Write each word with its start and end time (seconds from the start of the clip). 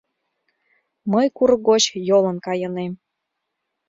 Мый 1.11 1.27
курык 1.37 1.61
гоч 1.69 1.83
йолын 2.07 2.37
кайынем. 2.45 2.93